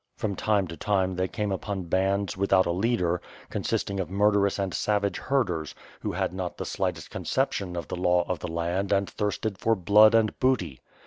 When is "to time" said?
0.65-1.13